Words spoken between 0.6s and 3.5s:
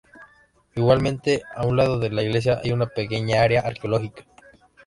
Igualmente, a un lado de la iglesia hay una pequeña